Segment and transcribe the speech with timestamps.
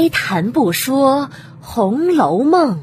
[0.00, 1.22] 开谈不说
[1.60, 2.78] 《红楼梦》，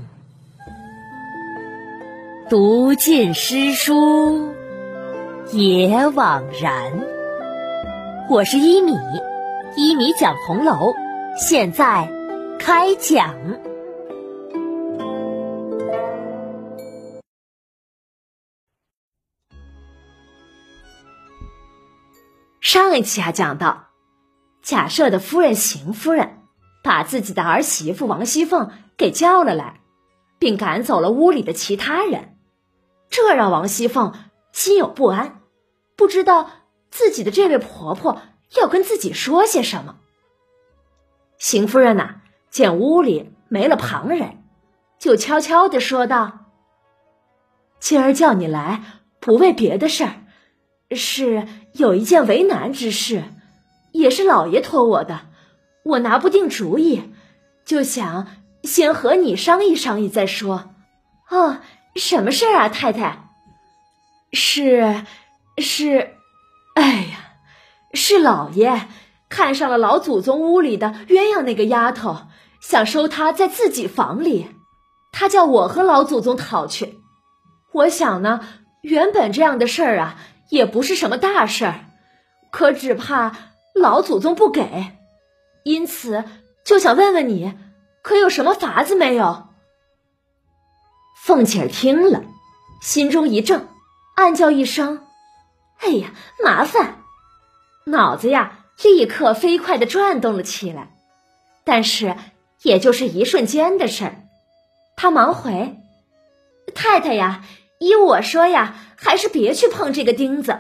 [2.49, 4.53] 读尽诗书
[5.53, 6.91] 也枉然。
[8.29, 8.97] 我是一米，
[9.77, 10.93] 一米讲红楼，
[11.37, 12.11] 现在
[12.59, 13.33] 开讲。
[22.59, 23.85] 上一期啊，讲到
[24.61, 26.41] 贾赦的夫人邢夫人。
[26.85, 29.81] 把自己的儿媳妇王熙凤给叫了来，
[30.37, 32.37] 并赶走了屋里的其他人，
[33.09, 34.13] 这让王熙凤
[34.51, 35.41] 心有不安，
[35.95, 36.47] 不知道
[36.91, 38.21] 自己的这位婆婆
[38.61, 39.95] 要跟自己说些什么。
[41.39, 42.17] 邢夫人呐，
[42.51, 44.43] 见屋里没了旁人，
[44.99, 46.51] 就悄悄的说道
[47.81, 48.83] ：“今儿叫你来，
[49.19, 50.13] 不为别的事儿，
[50.95, 53.23] 是有一件为难之事，
[53.91, 55.29] 也是老爷托我的。”
[55.85, 57.13] 我拿不定主意，
[57.63, 58.27] 就想
[58.63, 60.71] 先和你商议商议再说。
[61.29, 61.57] 哦，
[61.95, 63.29] 什么事儿啊，太太？
[64.33, 65.03] 是，
[65.59, 66.15] 是，
[66.73, 67.37] 哎呀，
[67.93, 68.87] 是老爷
[69.29, 72.17] 看上了老祖宗屋里的鸳鸯那个丫头，
[72.59, 74.47] 想收她在自己房里。
[75.11, 76.99] 他叫我和老祖宗讨去。
[77.71, 78.41] 我想呢，
[78.81, 80.17] 原本这样的事儿啊，
[80.49, 81.85] 也不是什么大事儿，
[82.51, 83.31] 可只怕
[83.75, 84.94] 老祖宗不给。
[85.65, 86.23] 因此，
[86.63, 87.57] 就想问问你，
[88.03, 89.47] 可有什么法子没有？
[91.23, 92.23] 凤姐儿听了，
[92.83, 93.67] 心中一怔，
[94.15, 95.07] 暗叫一声
[95.81, 96.13] ：“哎呀，
[96.43, 96.99] 麻烦！”
[97.87, 100.95] 脑子呀，立刻飞快的转动了起来。
[101.63, 102.15] 但是，
[102.61, 104.21] 也就是一瞬间的事儿。
[104.95, 105.79] 他忙回
[106.75, 107.43] ：“太太呀，
[107.79, 110.59] 依我说呀，还是别去碰这个钉子。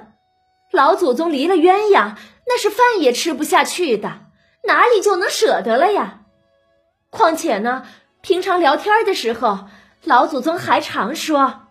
[0.71, 2.15] 老祖宗离了鸳鸯，
[2.47, 4.21] 那是饭也吃不下去的。”
[4.65, 6.19] 哪里就能舍得了呀？
[7.09, 7.85] 况且呢，
[8.21, 9.67] 平常聊天的时候，
[10.03, 11.67] 老祖宗还常说，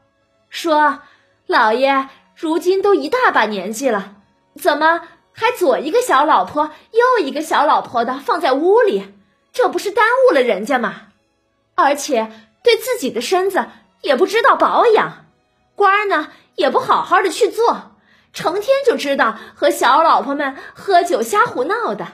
[0.48, 1.00] 说
[1.46, 4.14] 老爷如今都一大把年纪了，
[4.58, 5.02] 怎么
[5.32, 9.12] 还左一个小老婆，右一个小老婆的放在屋里？
[9.52, 11.08] 这不是耽误了人家吗？
[11.74, 12.30] 而且
[12.62, 13.66] 对自己的身子
[14.00, 15.26] 也不知道保养，
[15.74, 17.92] 官呢也不好好的去做，
[18.32, 22.06] 成天就知道和小老婆们喝酒瞎胡闹的。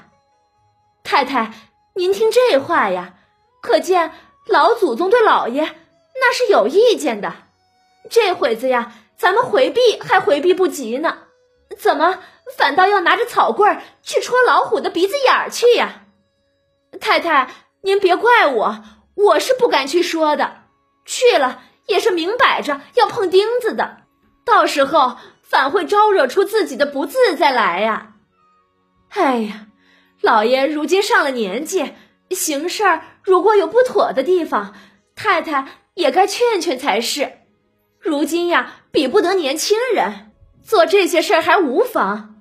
[1.03, 1.53] 太太，
[1.95, 3.15] 您听这话呀，
[3.61, 4.13] 可见
[4.47, 5.63] 老祖宗对老爷
[6.15, 7.35] 那是有意见的。
[8.09, 11.19] 这会子呀，咱们回避还回避不及呢，
[11.79, 12.21] 怎么
[12.57, 16.03] 反倒要拿着草棍去戳老虎的鼻子眼儿去呀？
[17.01, 17.51] 太太，
[17.83, 18.85] 您别怪我，
[19.15, 20.63] 我是不敢去说的。
[21.05, 24.03] 去了也是明摆着要碰钉子的，
[24.45, 28.13] 到时候反会招惹出自己的不自在来呀。
[29.11, 29.67] 哎呀！
[30.21, 31.93] 老爷如今上了年纪，
[32.31, 34.75] 行事儿如果有不妥的地方，
[35.15, 37.33] 太太也该劝劝才是。
[37.99, 40.33] 如今呀，比不得年轻人
[40.63, 42.41] 做这些事儿还无妨。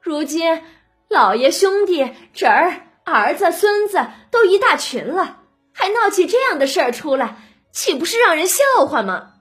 [0.00, 0.62] 如今
[1.08, 5.42] 老爷兄弟侄儿、儿子、孙子都一大群了，
[5.72, 7.36] 还闹起这样的事儿出来，
[7.72, 9.32] 岂不是让人笑话吗？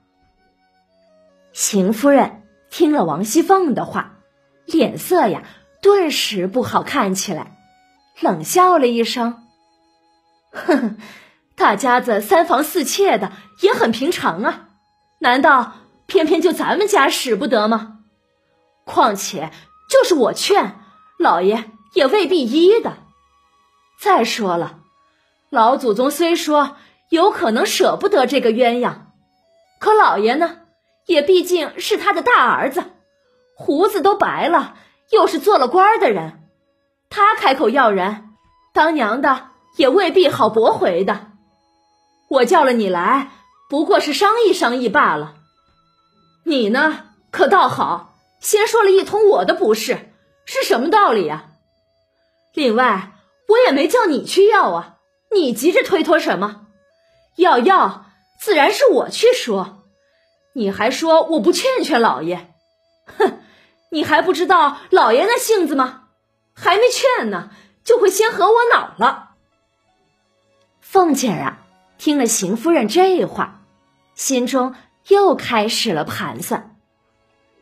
[1.54, 4.20] 邢夫人听了王熙凤的话，
[4.66, 5.44] 脸色呀
[5.82, 7.52] 顿时不好看起来。
[8.22, 9.44] 冷笑了一声，
[10.52, 10.98] 哼，
[11.56, 14.70] 大家子三房四妾的也很平常啊，
[15.20, 15.74] 难道
[16.06, 18.00] 偏偏就咱们家使不得吗？
[18.86, 19.52] 况且
[19.90, 20.80] 就是我劝
[21.20, 22.94] 老爷，也未必依的。
[24.00, 24.80] 再说了，
[25.50, 26.78] 老祖宗虽说
[27.10, 28.96] 有可能舍不得这个鸳鸯，
[29.80, 30.60] 可老爷呢，
[31.06, 32.84] 也毕竟是他的大儿子，
[33.58, 34.76] 胡子都白了，
[35.12, 36.45] 又是做了官的人。
[37.10, 38.30] 他开口要人，
[38.74, 41.32] 当娘的也未必好驳回的。
[42.28, 43.32] 我叫了你来，
[43.70, 45.36] 不过是商议商议罢了。
[46.44, 50.12] 你呢，可倒好，先说了一通我的不是，
[50.46, 51.52] 是什么道理呀？
[52.54, 53.14] 另外，
[53.48, 54.96] 我也没叫你去要啊，
[55.32, 56.68] 你急着推脱什么？
[57.38, 58.06] 要要，
[58.40, 59.84] 自然是我去说。
[60.54, 62.54] 你还说我不劝劝老爷？
[63.18, 63.40] 哼，
[63.92, 66.05] 你还不知道老爷那性子吗？
[66.56, 67.52] 还没劝呢，
[67.84, 69.32] 就会先和我恼了。
[70.80, 71.58] 凤姐儿啊，
[71.98, 73.62] 听了邢夫人这话，
[74.16, 74.74] 心中
[75.10, 76.76] 又开始了盘算。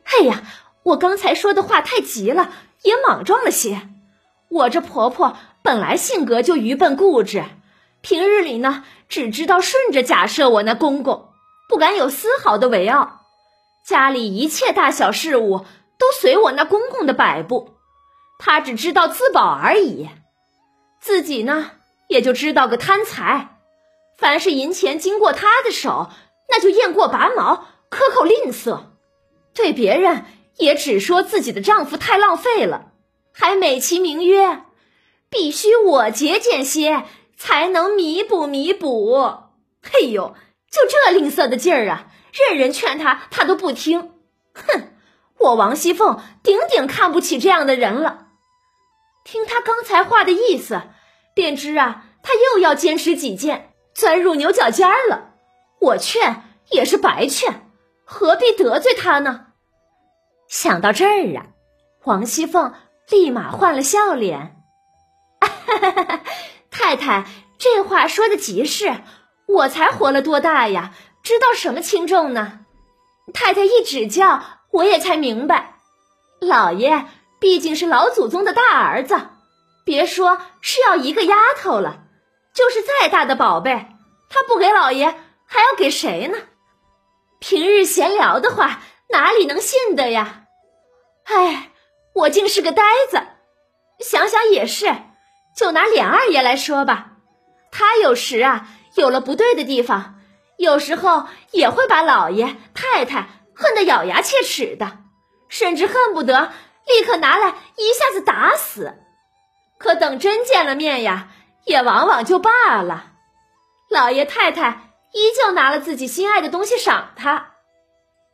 [0.03, 0.43] 哎呀，
[0.83, 2.51] 我刚才说的话太急了，
[2.83, 3.89] 也莽撞了些。
[4.49, 7.43] 我这婆婆本来性格就愚笨固执，
[8.01, 11.29] 平日里呢，只知道顺着假设我那公公，
[11.67, 13.21] 不敢有丝毫的违傲。
[13.83, 15.65] 家里一切大小事务
[15.97, 17.72] 都随我那公公的摆布。
[18.45, 20.09] 他只知道自保而已，
[20.99, 21.71] 自己呢
[22.09, 23.57] 也就知道个贪财。
[24.17, 26.09] 凡是银钱经过她的手，
[26.49, 28.87] 那就雁过拔毛，克扣吝啬。
[29.53, 30.25] 对别人
[30.57, 32.91] 也只说自己的丈夫太浪费了，
[33.31, 34.63] 还美其名曰
[35.29, 37.05] 必须我节俭些
[37.37, 39.37] 才能弥补弥补。
[39.81, 40.35] 嘿呦，
[40.69, 42.07] 就这吝啬的劲儿啊！
[42.33, 44.11] 任人劝他，他都不听。
[44.53, 44.91] 哼，
[45.39, 48.22] 我王熙凤顶顶看不起这样的人了。
[49.23, 50.81] 听他刚才话的意思，
[51.33, 55.31] 便知啊，他又要坚持己见，钻入牛角尖了。
[55.79, 57.69] 我劝也是白劝。
[58.05, 59.47] 何必得罪他呢？
[60.47, 61.47] 想到这儿啊，
[62.03, 62.73] 王熙凤
[63.09, 64.61] 立马换了笑脸。
[66.69, 67.25] 太太，
[67.57, 69.01] 这话说的极是，
[69.47, 70.93] 我才活了多大呀，
[71.23, 72.59] 知道什么轻重呢？
[73.33, 75.75] 太太一指教，我也才明白，
[76.39, 77.05] 老爷
[77.43, 79.19] 毕竟是老祖宗的大儿子，
[79.83, 82.05] 别说是要一个丫头了，
[82.53, 83.85] 就是再大的宝贝，
[84.29, 85.13] 他不给老爷，
[85.45, 86.37] 还要给谁呢？
[87.39, 88.79] 平日闲聊的话，
[89.09, 90.45] 哪里能信的呀？
[91.25, 91.71] 哎，
[92.15, 92.81] 我竟是个呆
[93.11, 93.21] 子。
[93.99, 94.95] 想想也是，
[95.53, 97.17] 就拿琏二爷来说吧，
[97.73, 100.15] 他有时啊有了不对的地方，
[100.55, 104.99] 有时候也会把老爷太太恨得咬牙切齿的，
[105.49, 106.53] 甚至恨不得
[106.87, 108.93] 立刻拿来一下子打死。
[109.77, 111.29] 可等真见了面呀，
[111.65, 113.11] 也往往就罢了。
[113.89, 114.89] 老爷太太。
[115.15, 117.51] 依旧拿了自己心爱的东西赏他，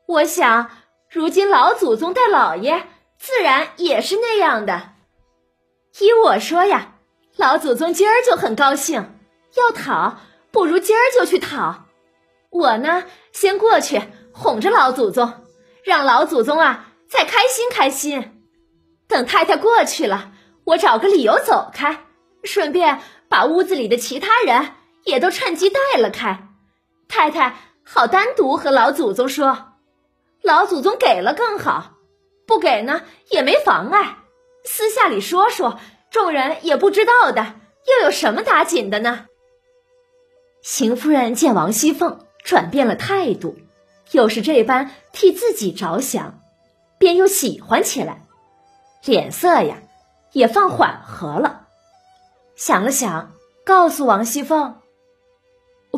[0.07, 0.71] 我想
[1.09, 2.87] 如今老祖宗待老爷，
[3.17, 4.91] 自然也是那样的。
[5.99, 6.93] 依我说呀，
[7.35, 9.13] 老祖宗今儿就很高兴，
[9.57, 10.19] 要讨
[10.51, 11.83] 不如今儿就去讨。
[12.49, 13.03] 我呢，
[13.33, 15.45] 先过去哄着老祖宗，
[15.83, 18.38] 让老祖宗啊再开心开心。
[19.09, 20.31] 等太太过去了，
[20.63, 22.05] 我找个理由走开，
[22.43, 24.69] 顺便把屋子里的其他人
[25.03, 26.47] 也都趁机带了开。
[27.07, 29.73] 太太好，单独和老祖宗说，
[30.43, 31.95] 老祖宗给了更好，
[32.45, 34.17] 不给呢也没妨碍，
[34.63, 35.79] 私下里说说，
[36.11, 37.55] 众人也不知道的，
[37.87, 39.25] 又有什么打紧的呢？
[40.61, 43.57] 邢夫人见王熙凤转变了态度，
[44.11, 46.39] 又是这般替自己着想，
[46.99, 48.27] 便又喜欢起来，
[49.05, 49.77] 脸色呀
[50.31, 51.67] 也放缓和了。
[52.55, 53.31] 想了想，
[53.65, 54.79] 告诉王熙凤：“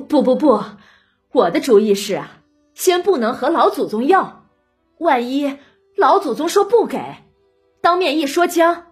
[0.07, 0.63] 不不不。”
[1.33, 2.42] 我的主意是啊，
[2.74, 4.45] 先不能和老祖宗要，
[4.98, 5.57] 万一
[5.95, 7.00] 老祖宗说不给，
[7.81, 8.88] 当面一说僵，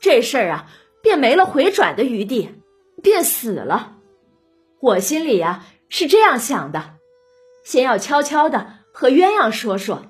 [0.00, 0.66] 这事儿啊
[1.02, 2.62] 便没了回转的余地，
[3.02, 3.96] 便死了。
[4.80, 6.94] 我心里呀是这样想的，
[7.64, 10.02] 先要悄悄的和鸳鸯说说，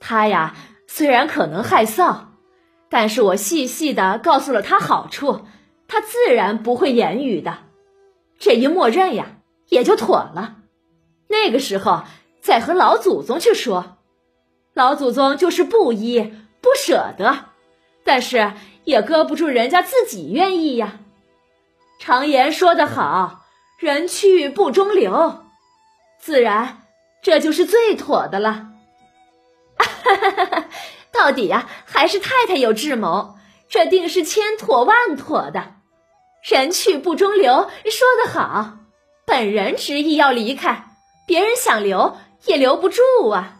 [0.00, 0.54] 他呀
[0.86, 2.24] 虽然可能害臊，
[2.90, 5.46] 但是我细细的告诉了他好处，
[5.88, 7.58] 他自然不会言语的。
[8.38, 9.36] 这一默认呀，
[9.68, 10.56] 也就妥了。
[11.28, 12.02] 那个时候
[12.40, 13.98] 再和老祖宗去说，
[14.74, 17.46] 老祖宗就是不依不舍得，
[18.02, 18.52] 但是
[18.84, 20.98] 也搁不住人家自己愿意呀。
[22.00, 23.44] 常言说得好，
[23.78, 25.44] 人去不中留，
[26.18, 26.82] 自然
[27.22, 28.68] 这就是最妥的了。
[29.76, 30.64] 哈
[31.20, 33.36] 到底呀，还是太太有智谋，
[33.68, 35.74] 这定是千妥万妥的。
[36.42, 38.78] 人去不中留，说得好，
[39.26, 40.96] 本人执意要离开。
[41.26, 42.16] 别人想留
[42.46, 43.58] 也留不住啊，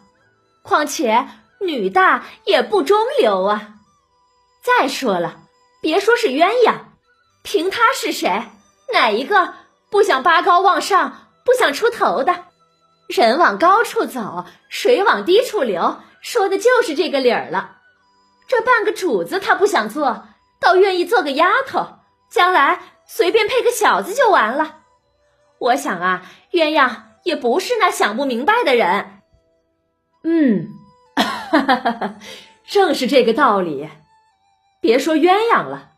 [0.62, 1.28] 况且
[1.60, 3.74] 女大也不中留啊。
[4.64, 5.40] 再说了，
[5.82, 6.76] 别说是鸳鸯，
[7.42, 8.44] 凭他是谁，
[8.94, 9.52] 哪一个
[9.90, 12.46] 不想拔高往上，不想出头的？
[13.08, 17.78] 人往高处走，水往低处流，说的就是这个理儿了。
[18.48, 20.28] 这半个主子他不想做，
[20.60, 21.98] 倒愿意做个丫头，
[22.30, 24.78] 将来随便配个小子就完了。
[25.58, 26.22] 我想啊，
[26.52, 27.10] 鸳鸯。
[27.22, 29.20] 也不是那想不明白的人，
[30.24, 30.68] 嗯，
[32.66, 33.90] 正是这个道理。
[34.80, 35.90] 别说鸳鸯了，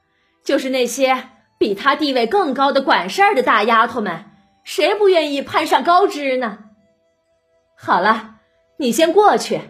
[0.44, 4.32] 就是那些比他地位更高的管事儿的大丫头们，
[4.64, 6.58] 谁不愿意攀上高枝呢？
[7.78, 8.40] 好了，
[8.78, 9.60] 你先过去，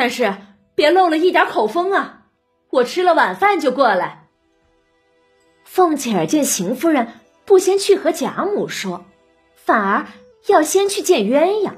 [0.00, 0.34] 但是
[0.74, 2.22] 别漏了一点口风啊！
[2.70, 4.30] 我吃了晚饭就过来。
[5.62, 7.08] 凤姐儿见邢夫人
[7.44, 9.04] 不先去和贾母说，
[9.54, 10.06] 反而。
[10.46, 11.72] 要先去见鸳鸯，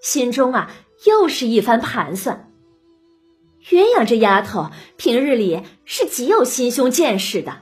[0.00, 0.72] 心中啊
[1.04, 2.52] 又是一番盘算。
[3.64, 7.58] 鸳鸯这丫头平日里是极有心胸见识的，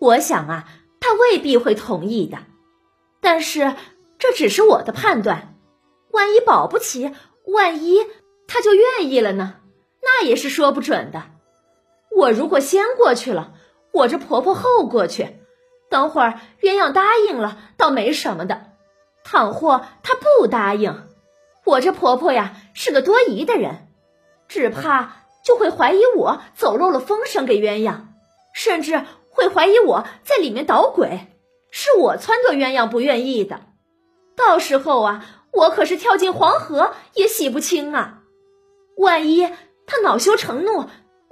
[0.00, 2.38] 我想啊，她未必会同意的。
[3.20, 3.76] 但是
[4.18, 5.56] 这只是我的判断，
[6.10, 7.12] 万一保不齐，
[7.46, 8.00] 万一
[8.46, 9.54] 她就愿意了呢？
[10.02, 11.22] 那也是说不准的。
[12.10, 13.54] 我如果先过去了，
[13.92, 15.38] 我这婆婆后过去，
[15.88, 18.56] 等会儿鸳鸯答应了，倒没什么的；
[19.24, 21.08] 倘或她不答应，
[21.64, 23.88] 我这婆婆呀是个多疑的人，
[24.48, 28.06] 只怕就会怀疑我走漏了风声给鸳鸯，
[28.52, 31.28] 甚至会怀疑我在里面捣鬼，
[31.70, 33.60] 是我撺掇鸳鸯不愿意的。
[34.36, 38.21] 到时候啊，我可是跳进黄河也洗不清啊！
[38.96, 39.46] 万一
[39.86, 40.80] 他恼羞成怒，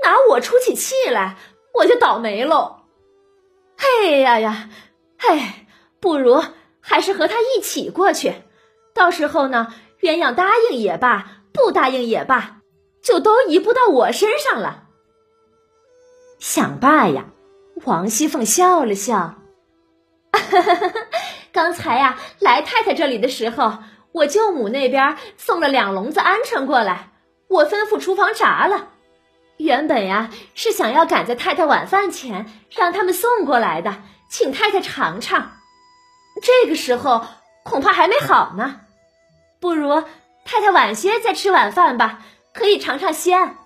[0.02, 1.36] 拿我出起气来，
[1.74, 2.76] 我就倒霉喽。
[3.76, 4.68] 嘿呀呀，
[5.18, 5.40] 嘿，
[6.00, 6.42] 不如
[6.80, 8.34] 还是和他一起过去。
[8.94, 12.60] 到时候呢，鸳鸯答应也罢，不答应也罢，
[13.02, 14.84] 就都移不到我身上了。
[16.38, 17.26] 想罢呀，
[17.84, 19.36] 王熙凤笑了笑。
[21.52, 23.78] 刚才呀，来太太这里的时候，
[24.12, 27.09] 我舅母那边送了两笼子鹌鹑过来，
[27.50, 28.88] 我吩咐厨房炸了。
[29.58, 35.50] 原本呀是想要赶在太太晚饭前让他们送过来的，请太太尝尝。
[36.42, 37.26] 这个时候
[37.64, 38.80] 恐怕还没好呢，
[39.60, 40.02] 不如
[40.44, 42.22] 太太晚些再吃晚饭吧，
[42.54, 43.56] 可以尝尝鲜。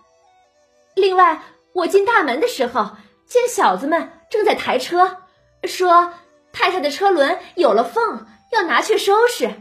[0.97, 1.43] 另外，
[1.75, 2.97] 我进大门的时候
[3.29, 5.19] 见小子们正在抬车，
[5.65, 6.13] 说
[6.53, 9.55] 太太的车轮有了缝，要拿去收拾，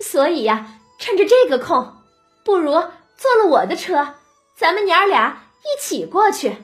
[0.00, 0.66] 所以呀，
[0.98, 1.96] 趁着这个空，
[2.44, 2.82] 不如
[3.16, 4.14] 坐了我的车，
[4.56, 5.40] 咱们娘儿俩。
[5.64, 6.58] 一起过去，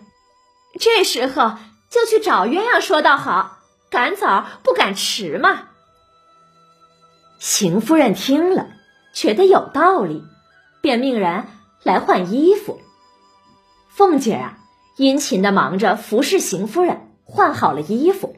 [0.79, 1.57] 这时候
[1.89, 3.57] 就去找鸳鸯说道好，
[3.91, 5.69] 赶早不赶迟嘛。
[7.39, 8.67] 邢夫人听了，
[9.15, 10.23] 觉得有道理，
[10.83, 11.47] 便命人
[11.83, 12.79] 来换衣服。
[13.89, 14.59] 凤姐啊，
[14.99, 18.37] 殷勤的忙着服侍邢夫人，换好了衣服，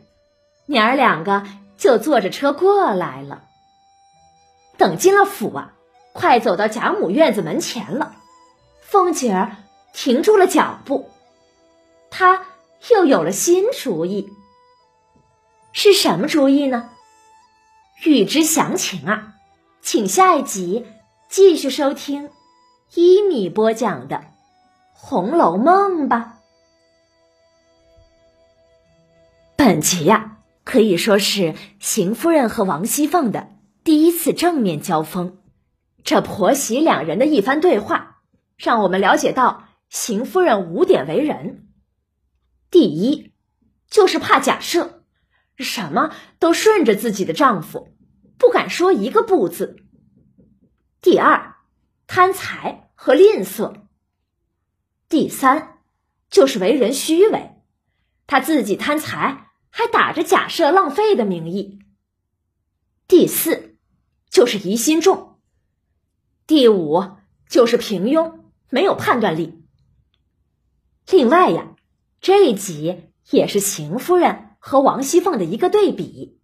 [0.67, 1.43] 娘儿两个
[1.77, 3.43] 就坐着车过来了。
[4.79, 5.73] 等进了府啊，
[6.13, 8.17] 快走到贾母院子门前了，
[8.81, 9.57] 凤姐儿。
[9.95, 11.11] 停住了脚步，
[12.11, 12.47] 她
[12.91, 14.33] 又有了新主意。
[15.75, 16.89] 是什么主意呢？
[18.03, 19.35] 欲知详情啊，
[19.83, 20.87] 请下一集
[21.29, 22.31] 继续收听
[22.95, 24.17] 一米播讲的
[24.95, 26.39] 《红楼梦》吧。
[29.57, 33.49] 本集呀，可以说是邢夫人和王熙凤的
[33.85, 35.37] 第一次正面交锋。
[36.05, 38.23] 这婆媳两人的一番对话，
[38.57, 39.69] 让我们了解到。
[39.89, 41.69] 邢夫人五点为人，
[42.71, 43.35] 第一
[43.91, 45.05] 就是怕假设，
[45.59, 47.95] 什么都顺着自己的丈夫，
[48.39, 49.77] 不敢说一个不字。
[51.03, 51.57] 第二，
[52.07, 53.83] 贪财和吝啬。
[55.11, 55.81] 第三，
[56.31, 57.57] 就是为人虚伪，
[58.27, 61.81] 他自己贪财，还打着假设浪费的名义。
[63.07, 63.77] 第四，
[64.31, 65.32] 就是疑心重。
[66.53, 67.03] 第五，
[67.49, 69.65] 就是平庸，没有判断力。
[71.11, 71.75] 另外呀，
[72.21, 76.39] 这一集也是邢夫人和王熙凤的一个对比。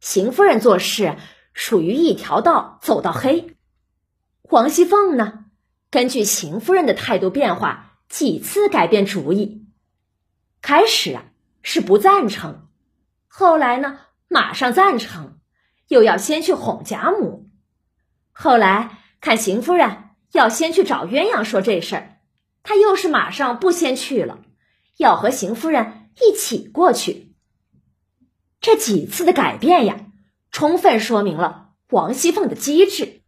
[0.00, 1.18] 邢夫人做事
[1.52, 3.54] 属于一条道走到黑，
[4.42, 5.44] 王熙凤呢，
[5.88, 9.68] 根据邢夫人的态度变化，几次改变主意。
[10.60, 11.26] 开始啊
[11.62, 12.66] 是不赞成，
[13.28, 15.38] 后来呢马上赞成，
[15.86, 17.48] 又要先去哄贾母。
[18.32, 22.18] 后来看邢夫人要先去找鸳鸯说这事儿。
[22.64, 24.40] 他又是马上不先去了，
[24.98, 27.32] 要和邢夫人一起过去。
[28.60, 30.06] 这几次的改变呀，
[30.50, 33.22] 充分说明了王熙凤的机智，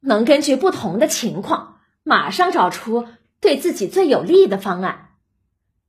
[0.00, 3.08] 能根据不同的情况，马上找出
[3.40, 5.16] 对自己最有利的方案。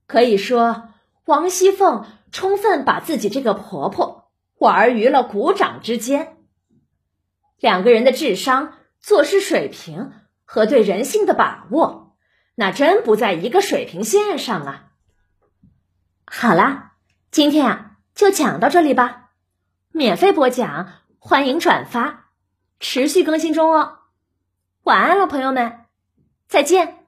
[0.08, 0.90] 可以说，
[1.26, 6.38] 王熙凤充分把自己这个婆婆玩于了股掌之间。
[7.60, 8.74] 两个人的智商、
[9.06, 10.14] 做事水平
[10.46, 12.18] 和对人性的把握。
[12.56, 14.94] 那真不在一个水平线上啊！
[16.26, 16.94] 好啦，
[17.30, 19.30] 今天啊就讲到这里吧。
[19.92, 22.32] 免费播讲，欢迎转发，
[22.80, 24.00] 持续更新中哦。
[24.86, 25.86] 晚安了，朋友们，
[26.48, 27.05] 再见。